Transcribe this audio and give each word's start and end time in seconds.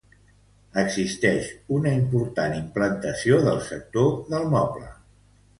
Existeix 0.83 1.49
una 1.77 1.93
important 1.99 2.57
implantació 2.63 3.39
del 3.49 3.63
sector 3.71 4.11
del 4.35 4.53
moble. 4.59 4.91